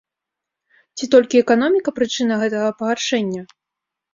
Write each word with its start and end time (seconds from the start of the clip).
Ці 0.95 1.09
толькі 1.17 1.41
эканоміка 1.43 1.89
прычына 1.99 2.33
гэтага 2.45 2.69
пагаршэння? 2.81 3.41